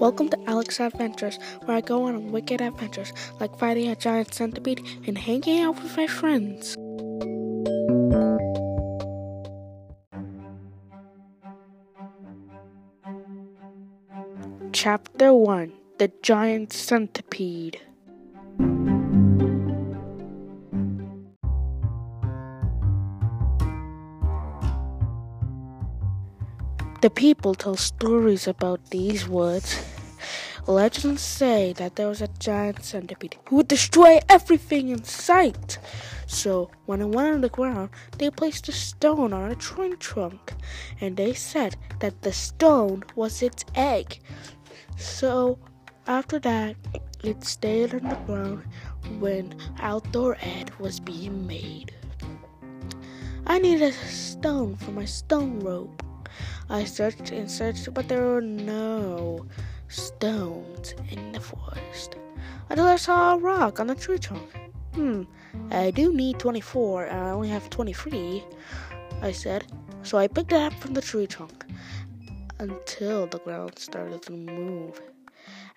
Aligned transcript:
Welcome 0.00 0.28
to 0.30 0.38
Alex 0.48 0.80
Adventures, 0.80 1.38
where 1.64 1.76
I 1.76 1.80
go 1.80 2.04
on 2.04 2.32
wicked 2.32 2.60
adventures 2.60 3.12
like 3.38 3.56
fighting 3.58 3.88
a 3.88 3.94
giant 3.94 4.34
centipede 4.34 4.84
and 5.06 5.16
hanging 5.16 5.60
out 5.60 5.80
with 5.80 5.96
my 5.96 6.08
friends. 6.08 6.74
Chapter 14.72 15.32
1 15.32 15.72
The 15.98 16.10
Giant 16.22 16.72
Centipede. 16.72 17.80
The 27.04 27.10
people 27.10 27.54
tell 27.54 27.76
stories 27.76 28.48
about 28.48 28.88
these 28.88 29.28
woods. 29.28 29.78
Legends 30.66 31.20
say 31.20 31.74
that 31.74 31.96
there 31.96 32.08
was 32.08 32.22
a 32.22 32.28
giant 32.38 32.82
centipede 32.82 33.36
who 33.46 33.56
would 33.56 33.68
destroy 33.68 34.20
everything 34.30 34.88
in 34.88 35.04
sight. 35.04 35.76
So, 36.26 36.70
when 36.86 37.02
it 37.02 37.08
went 37.08 37.34
on 37.34 37.40
the 37.42 37.50
ground, 37.50 37.90
they 38.16 38.30
placed 38.30 38.70
a 38.70 38.72
stone 38.72 39.34
on 39.34 39.50
a 39.50 39.54
tree 39.54 39.94
trunk, 39.96 40.54
and 40.98 41.18
they 41.18 41.34
said 41.34 41.76
that 42.00 42.22
the 42.22 42.32
stone 42.32 43.04
was 43.14 43.42
its 43.42 43.66
egg. 43.74 44.20
So, 44.96 45.58
after 46.06 46.38
that, 46.38 46.74
it 47.22 47.44
stayed 47.44 47.92
on 47.92 48.08
the 48.08 48.16
ground 48.24 48.62
when 49.18 49.54
outdoor 49.78 50.38
ed 50.40 50.70
was 50.78 51.00
being 51.00 51.46
made. 51.46 51.92
I 53.46 53.58
needed 53.58 53.92
a 53.92 53.92
stone 53.92 54.76
for 54.76 54.92
my 54.92 55.04
stone 55.04 55.60
rope. 55.60 56.03
I 56.68 56.84
searched 56.84 57.30
and 57.30 57.50
searched, 57.50 57.92
but 57.92 58.08
there 58.08 58.24
were 58.24 58.40
no 58.40 59.46
stones 59.88 60.94
in 61.10 61.32
the 61.32 61.40
forest 61.40 62.16
until 62.70 62.86
I 62.86 62.96
saw 62.96 63.34
a 63.34 63.38
rock 63.38 63.80
on 63.80 63.88
the 63.88 63.94
tree 63.94 64.18
trunk. 64.18 64.48
Hmm, 64.94 65.22
I 65.70 65.90
do 65.90 66.12
need 66.12 66.38
24, 66.38 67.06
and 67.06 67.20
I 67.20 67.30
only 67.30 67.48
have 67.48 67.68
23, 67.70 68.42
I 69.22 69.32
said. 69.32 69.66
So 70.02 70.18
I 70.18 70.28
picked 70.28 70.52
it 70.52 70.60
up 70.60 70.72
from 70.74 70.94
the 70.94 71.00
tree 71.00 71.26
trunk 71.26 71.64
until 72.58 73.26
the 73.26 73.38
ground 73.40 73.78
started 73.78 74.22
to 74.22 74.32
move. 74.32 75.00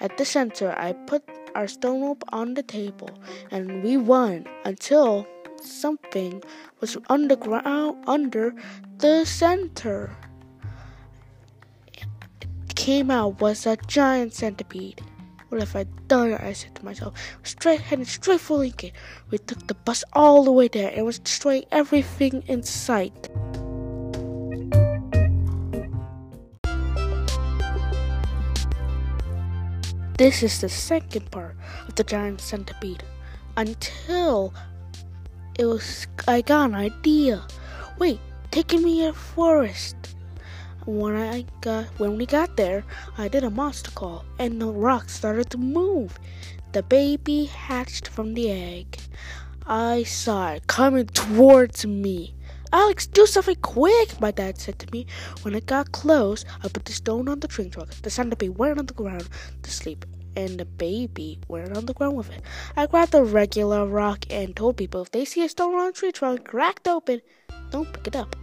At 0.00 0.16
the 0.18 0.24
center, 0.24 0.74
I 0.76 0.92
put 0.92 1.24
our 1.54 1.66
stone 1.66 2.02
rope 2.02 2.22
on 2.30 2.54
the 2.54 2.62
table, 2.62 3.10
and 3.50 3.82
we 3.82 3.96
won 3.96 4.46
until 4.64 5.26
something 5.62 6.42
was 6.80 6.96
underground 7.08 8.04
under 8.06 8.54
the 8.98 9.24
center 9.24 10.14
came 12.76 13.10
out 13.10 13.40
was 13.40 13.66
a 13.66 13.76
giant 13.88 14.34
centipede. 14.34 15.02
What 15.48 15.62
if 15.62 15.74
I 15.74 15.84
done 16.06 16.34
I 16.34 16.52
said 16.52 16.74
to 16.76 16.84
myself. 16.84 17.14
Straight 17.42 17.80
headed 17.80 18.06
straight 18.06 18.40
for 18.40 18.58
Lincoln. 18.58 18.92
We 19.30 19.38
took 19.38 19.66
the 19.66 19.74
bus 19.74 20.04
all 20.12 20.44
the 20.44 20.52
way 20.52 20.68
there 20.68 20.92
and 20.94 21.04
was 21.04 21.18
destroying 21.18 21.64
everything 21.72 22.44
in 22.46 22.62
sight. 22.62 23.30
This 30.18 30.42
is 30.42 30.60
the 30.60 30.68
second 30.68 31.30
part 31.30 31.56
of 31.88 31.94
the 31.94 32.04
giant 32.04 32.40
centipede. 32.40 33.02
Until 33.56 34.52
it 35.58 35.64
was 35.64 36.06
I 36.28 36.42
got 36.42 36.70
an 36.70 36.74
idea. 36.74 37.46
Wait, 37.98 38.20
taking 38.50 38.82
me 38.82 39.06
a 39.06 39.12
forest. 39.12 40.15
When 40.86 41.16
I 41.16 41.44
got 41.62 41.86
when 41.98 42.16
we 42.16 42.26
got 42.26 42.56
there, 42.56 42.84
I 43.18 43.26
did 43.26 43.42
a 43.42 43.50
monster 43.50 43.90
call 43.90 44.24
and 44.38 44.62
the 44.62 44.68
rock 44.68 45.10
started 45.10 45.50
to 45.50 45.58
move. 45.58 46.16
The 46.70 46.84
baby 46.84 47.46
hatched 47.46 48.06
from 48.06 48.34
the 48.34 48.52
egg. 48.52 48.96
I 49.66 50.04
saw 50.04 50.52
it 50.52 50.68
coming 50.68 51.06
towards 51.06 51.84
me. 51.84 52.36
Alex, 52.72 53.08
do 53.08 53.26
something 53.26 53.56
quick, 53.56 54.20
my 54.20 54.30
dad 54.30 54.58
said 54.58 54.78
to 54.78 54.86
me. 54.92 55.06
When 55.42 55.56
it 55.56 55.66
got 55.66 55.90
close, 55.90 56.44
I 56.62 56.68
put 56.68 56.84
the 56.84 56.92
stone 56.92 57.28
on 57.28 57.40
the 57.40 57.48
tree 57.48 57.68
trunk. 57.68 57.90
The 58.02 58.10
centipede 58.10 58.56
went 58.56 58.78
on 58.78 58.86
the 58.86 58.94
ground 58.94 59.28
to 59.62 59.70
sleep, 59.72 60.04
and 60.36 60.56
the 60.56 60.66
baby 60.66 61.40
went 61.48 61.76
on 61.76 61.86
the 61.86 61.94
ground 61.94 62.16
with 62.16 62.30
it. 62.30 62.42
I 62.76 62.86
grabbed 62.86 63.16
a 63.16 63.24
regular 63.24 63.86
rock 63.86 64.24
and 64.30 64.54
told 64.54 64.76
people 64.76 65.02
if 65.02 65.10
they 65.10 65.24
see 65.24 65.44
a 65.44 65.48
stone 65.48 65.74
on 65.74 65.88
a 65.88 65.92
tree 65.92 66.12
trunk 66.12 66.44
cracked 66.44 66.86
open, 66.86 67.22
don't 67.72 67.92
pick 67.92 68.06
it 68.06 68.14
up. 68.14 68.36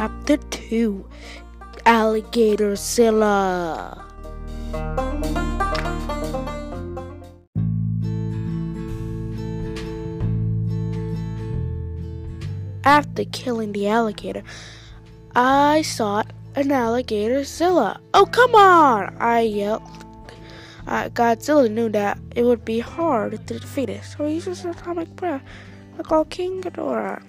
Chapter 0.00 0.38
2 0.38 1.04
Alligator 1.84 2.74
Zilla. 2.74 4.02
After 12.82 13.26
killing 13.26 13.72
the 13.72 13.88
alligator, 13.88 14.42
I 15.36 15.82
sought 15.82 16.32
an 16.54 16.72
alligator 16.72 17.44
Zilla. 17.44 18.00
Oh, 18.14 18.24
come 18.24 18.54
on! 18.54 19.14
I 19.18 19.40
yelled. 19.40 19.82
Uh, 20.86 21.10
Godzilla 21.10 21.70
knew 21.70 21.90
that 21.90 22.18
it 22.34 22.44
would 22.44 22.64
be 22.64 22.78
hard 22.78 23.32
to 23.32 23.58
defeat 23.58 23.90
it, 23.90 24.04
so 24.04 24.24
he 24.24 24.36
used 24.36 24.46
his 24.46 24.64
atomic 24.64 25.14
breath 25.16 25.42
to 25.98 26.02
call 26.02 26.24
King 26.24 26.62
Ghidorah. 26.62 27.22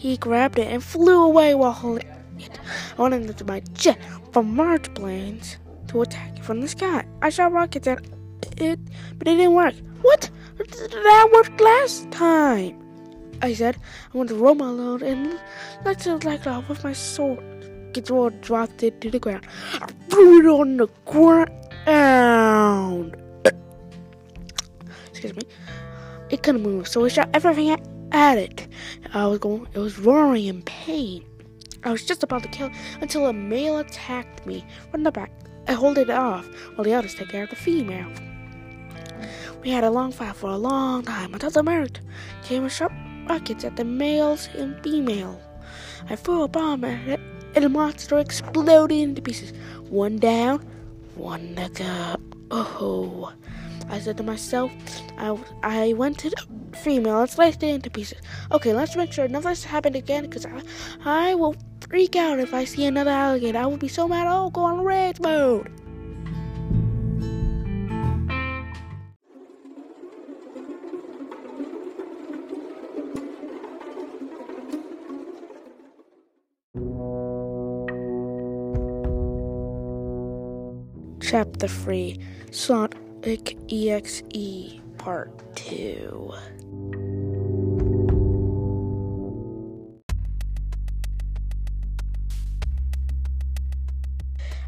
He 0.00 0.16
grabbed 0.16 0.58
it 0.58 0.66
and 0.66 0.82
flew 0.82 1.22
away 1.22 1.54
while 1.54 1.72
holding 1.72 2.08
it. 2.38 2.58
I 2.96 3.02
wanted 3.02 3.28
into 3.28 3.44
my 3.44 3.60
jet 3.74 3.98
from 4.32 4.56
Mars 4.56 4.88
planes 4.94 5.58
to 5.88 6.00
attack 6.00 6.38
it 6.38 6.42
from 6.42 6.62
the 6.62 6.68
sky. 6.68 7.04
I 7.20 7.28
shot 7.28 7.52
rockets 7.52 7.86
at 7.86 8.02
it, 8.56 8.80
but 9.18 9.28
it 9.28 9.36
didn't 9.36 9.52
work. 9.52 9.74
What? 10.00 10.30
That 10.56 11.28
worked 11.34 11.60
last 11.60 12.10
time. 12.10 12.82
I 13.42 13.52
said. 13.52 13.76
I 14.14 14.16
went 14.16 14.30
to 14.30 14.36
roll 14.36 14.54
my 14.54 14.70
load 14.70 15.02
and 15.02 15.38
let 15.84 16.06
it 16.06 16.24
like 16.24 16.46
off 16.46 16.70
with 16.70 16.82
my 16.82 16.94
sword. 16.94 17.44
Ghidorah 17.92 18.40
dropped 18.40 18.82
it 18.82 19.02
to 19.02 19.10
the 19.10 19.18
ground. 19.18 19.46
I 19.74 19.86
threw 20.08 20.40
it 20.40 20.46
on 20.46 20.78
the 20.78 20.88
ground. 21.04 21.46
Excuse 25.10 25.36
me. 25.36 25.42
It 26.30 26.42
couldn't 26.42 26.62
move, 26.62 26.88
so 26.88 27.02
we 27.02 27.10
shot 27.10 27.28
everything 27.34 27.68
at 27.68 27.89
at 28.12 28.38
it. 28.38 28.68
I 29.12 29.26
was 29.26 29.38
going, 29.38 29.66
it 29.74 29.78
was 29.78 29.98
roaring 29.98 30.46
in 30.46 30.62
pain. 30.62 31.24
I 31.82 31.92
was 31.92 32.04
just 32.04 32.22
about 32.22 32.42
to 32.42 32.48
kill 32.48 32.70
until 33.00 33.26
a 33.26 33.32
male 33.32 33.78
attacked 33.78 34.46
me 34.46 34.64
from 34.90 35.02
the 35.02 35.10
back. 35.10 35.32
I 35.68 35.72
hold 35.72 35.98
it 35.98 36.10
off 36.10 36.46
while 36.74 36.84
the 36.84 36.94
others 36.94 37.14
take 37.14 37.28
care 37.28 37.44
of 37.44 37.50
the 37.50 37.56
female. 37.56 38.10
We 39.62 39.70
had 39.70 39.84
a 39.84 39.90
long 39.90 40.12
fight 40.12 40.36
for 40.36 40.50
a 40.50 40.56
long 40.56 41.04
time 41.04 41.32
until 41.32 41.50
the 41.50 41.62
male 41.62 41.86
came 42.42 42.62
and 42.62 42.72
shot 42.72 42.92
rockets 43.28 43.64
at 43.64 43.76
the 43.76 43.84
males 43.84 44.48
and 44.56 44.82
female. 44.82 45.40
I 46.08 46.16
threw 46.16 46.42
a 46.42 46.48
bomb 46.48 46.84
at 46.84 47.08
it, 47.08 47.20
and 47.54 47.64
the 47.64 47.68
monster 47.68 48.18
exploded 48.18 48.98
into 48.98 49.22
pieces. 49.22 49.52
One 49.88 50.18
down, 50.18 50.66
one 51.14 51.54
to 51.56 51.68
go. 51.68 52.16
Oh. 52.50 53.32
I 53.90 53.98
said 53.98 54.16
to 54.18 54.22
myself, 54.22 54.72
I, 55.18 55.36
I 55.64 55.92
went 55.94 56.18
to 56.20 56.30
the 56.30 56.76
female 56.76 57.20
and 57.20 57.28
sliced 57.28 57.62
it 57.64 57.74
into 57.74 57.90
pieces. 57.90 58.20
Okay, 58.52 58.72
let's 58.72 58.94
make 58.94 59.12
sure 59.12 59.26
none 59.26 59.38
of 59.38 59.44
this 59.44 59.64
happened 59.64 59.96
again 59.96 60.22
because 60.24 60.46
I, 60.46 60.62
I 61.04 61.34
will 61.34 61.56
freak 61.88 62.14
out 62.14 62.38
if 62.38 62.54
I 62.54 62.64
see 62.64 62.86
another 62.86 63.10
alligator. 63.10 63.58
I 63.58 63.66
will 63.66 63.76
be 63.76 63.88
so 63.88 64.06
mad 64.06 64.28
I'll 64.28 64.50
go 64.50 64.62
on 64.62 64.84
rage 64.84 65.18
mode. 65.18 65.68
Chapter 81.20 81.68
3 81.68 82.18
Sonic 82.50 82.99
EXE 83.22 84.80
Part 84.96 85.54
2. 85.54 86.32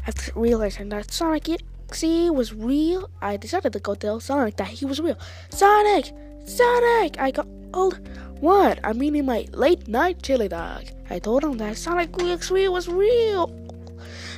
After 0.05 0.31
realizing 0.35 0.89
that 0.89 1.11
Sonic 1.11 1.49
EXE 1.49 2.29
was 2.29 2.53
real, 2.53 3.09
I 3.23 3.37
decided 3.37 3.73
to 3.73 3.79
go 3.79 3.95
tell 3.95 4.19
Sonic 4.19 4.57
that 4.57 4.67
he 4.67 4.85
was 4.85 5.01
real. 5.01 5.17
Sonic! 5.49 6.11
Sonic! 6.45 7.19
I 7.19 7.31
got 7.31 7.47
old. 7.73 8.07
What? 8.39 8.79
I'm 8.83 9.01
eating 9.01 9.25
my 9.25 9.47
late 9.53 9.87
night 9.87 10.21
chili 10.21 10.47
dog. 10.47 10.83
I 11.09 11.17
told 11.17 11.43
him 11.43 11.57
that 11.57 11.77
Sonic 11.77 12.11
EXE 12.21 12.69
was 12.69 12.87
real. 12.87 13.49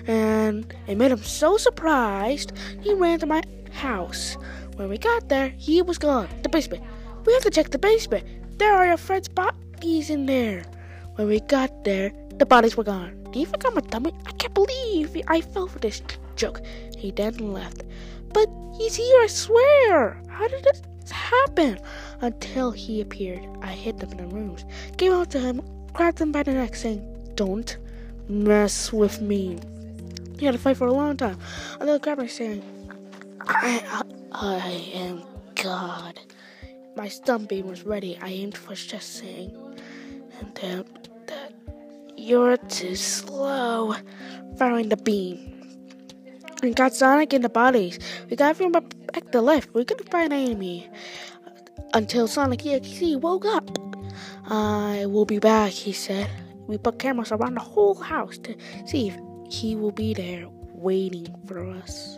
And 0.08 0.74
it 0.88 0.98
made 0.98 1.12
him 1.12 1.24
so 1.24 1.58
surprised, 1.58 2.54
he 2.82 2.94
ran 2.94 3.20
to 3.20 3.26
my 3.26 3.42
house. 3.75 4.38
When 4.75 4.89
we 4.89 4.98
got 4.98 5.30
there, 5.30 5.50
he 5.50 5.81
was 5.81 5.98
gone. 5.98 6.30
The 6.44 6.50
basement. 6.50 6.83
We 7.25 7.33
have 7.33 7.44
to 7.44 7.50
check 7.51 7.69
the 7.69 7.77
basement. 7.77 8.25
There 8.57 8.74
are 8.74 8.88
your 8.88 8.98
friend's 8.98 9.27
bodies 9.27 10.10
in 10.10 10.25
there. 10.25 10.63
When 11.16 11.27
we 11.27 11.39
got 11.42 11.83
there, 11.83 12.12
the 12.38 12.45
bodies 12.45 12.75
were 12.75 12.83
gone. 12.83 13.24
Do 13.31 13.39
you 13.39 13.45
think 13.45 13.66
I'm 13.66 13.75
dummy? 13.88 14.13
I 14.25 14.31
can't 14.33 14.54
believe 14.54 15.16
I 15.27 15.42
fell 15.42 15.68
for 15.68 15.80
this 15.80 16.01
joke. 16.36 16.62
He 16.98 17.12
then 17.12 17.54
left. 17.54 17.83
But 18.33 18.50
he's 18.77 18.95
here, 18.95 19.22
I 19.22 19.27
swear. 19.27 20.21
How 20.30 20.48
did 20.48 20.63
this 20.63 20.81
happen? 21.12 21.80
Until 22.21 22.71
he 22.71 23.01
appeared, 23.01 23.45
I 23.62 23.71
hid 23.71 24.00
them 24.00 24.12
in 24.12 24.18
the 24.18 24.36
rooms, 24.36 24.66
came 24.98 25.13
out 25.13 25.31
to 25.31 25.39
him, 25.39 25.62
grabbed 25.94 26.19
him 26.19 26.31
by 26.31 26.44
the 26.44 26.54
neck, 26.54 26.75
saying, 26.75 27.01
Don't 27.36 27.78
mess 28.28 28.92
with 28.92 29.21
me. 29.21 29.60
He 30.39 30.45
had 30.45 30.54
to 30.54 30.60
fight 30.60 30.78
for 30.78 30.88
a 30.88 30.94
long 30.94 31.16
time. 31.16 31.38
Grabbed 31.80 32.21
me, 32.21 32.28
saying, 32.28 32.62
I, 33.47 34.03
I, 34.31 34.92
am 34.94 35.24
God. 35.56 36.19
My 36.95 37.07
stun 37.07 37.45
beam 37.45 37.68
was 37.68 37.83
ready. 37.83 38.18
I 38.21 38.30
aimed 38.30 38.57
for 38.57 38.74
just 38.75 39.15
saying, 39.15 39.56
and 40.39 40.56
then 40.56 40.86
that 41.27 41.53
you're 42.18 42.57
too 42.57 42.95
slow. 42.95 43.95
Firing 44.57 44.89
the 44.89 44.97
beam. 44.97 45.51
We 46.63 46.74
got 46.74 46.94
Sonic 46.94 47.33
in 47.33 47.42
the 47.42 47.50
bodies. 47.50 48.00
We 48.30 48.38
got 48.38 48.57
him 48.57 48.71
back 48.71 49.31
to 49.31 49.42
life. 49.42 49.68
We 49.74 49.83
couldn't 49.83 50.09
find 50.09 50.31
enemy 50.31 50.89
until 51.94 52.27
Sonic 52.27 52.65
EXE 52.65 53.18
woke 53.18 53.45
up. 53.45 53.77
I 54.47 55.06
will 55.07 55.25
be 55.25 55.39
back, 55.39 55.71
he 55.71 55.92
said. 55.92 56.30
We 56.68 56.77
put 56.77 57.00
cameras 57.00 57.31
around 57.31 57.56
the 57.56 57.62
whole 57.62 57.95
house 57.95 58.38
to 58.39 58.56
see 58.86 59.09
if 59.09 59.18
he 59.50 59.75
will 59.75 59.92
be 59.92 60.13
there 60.13 60.47
waiting 60.74 61.27
for 61.45 61.69
us. 61.69 62.18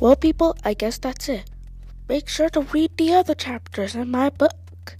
Well, 0.00 0.16
people, 0.16 0.56
I 0.64 0.72
guess 0.72 0.96
that's 0.96 1.28
it. 1.28 1.50
Make 2.08 2.26
sure 2.26 2.48
to 2.50 2.62
read 2.72 2.96
the 2.96 3.12
other 3.12 3.34
chapters 3.34 3.94
in 3.94 4.10
my 4.10 4.30
book. 4.30 4.96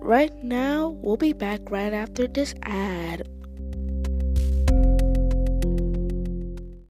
Right 0.00 0.32
now, 0.42 0.88
we'll 0.88 1.18
be 1.18 1.34
back 1.34 1.70
right 1.70 1.92
after 1.92 2.26
this 2.26 2.54
ad. 2.62 3.28